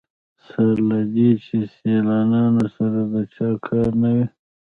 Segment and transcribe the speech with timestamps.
[0.45, 4.25] سره له دې چې سیلانیانو سره د چا کار نه وي.